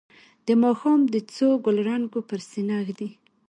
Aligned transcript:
د 0.45 0.47
ماښام 0.63 0.99
د 1.13 1.15
څو 1.35 1.47
ګلرنګو 1.65 2.19
پر 2.29 2.39
سینه 2.49 2.77
ږدي 2.87 3.09